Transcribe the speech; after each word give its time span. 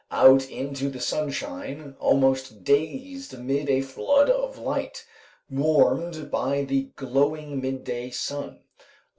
Out 0.09 0.49
into 0.49 0.89
the 0.89 0.99
sunshine, 0.99 1.95
almost 1.99 2.63
dazed 2.63 3.35
amid 3.35 3.69
a 3.69 3.81
flood 3.81 4.31
of 4.31 4.57
light, 4.57 5.05
warmed 5.47 6.31
by 6.31 6.63
the 6.63 6.89
glowing 6.95 7.61
midday 7.61 8.09
sun. 8.09 8.61